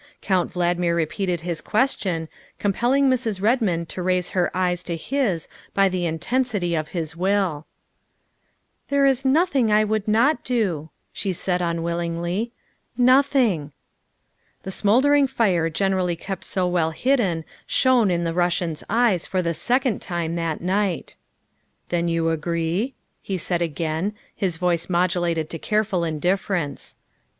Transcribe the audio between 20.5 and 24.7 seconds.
night." Then you agree?" he said again, his